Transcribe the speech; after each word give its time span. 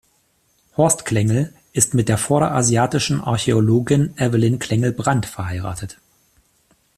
Horst 0.77 1.05
Klengel 1.05 1.53
ist 1.73 1.93
mit 1.93 2.09
der 2.09 2.17
Vorderasiatischen 2.17 3.21
Archäologin 3.21 4.15
Evelyn 4.17 4.57
Klengel-Brandt 4.57 5.27
verheiratet. 5.27 5.99